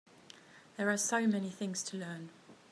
[0.77, 2.29] There are so many things to learn.